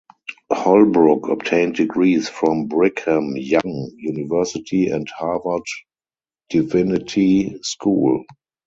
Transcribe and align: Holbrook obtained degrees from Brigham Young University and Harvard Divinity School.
Holbrook 0.51 1.29
obtained 1.29 1.75
degrees 1.75 2.27
from 2.27 2.65
Brigham 2.65 3.37
Young 3.37 3.91
University 3.97 4.87
and 4.87 5.07
Harvard 5.07 5.61
Divinity 6.49 7.59
School. 7.61 8.25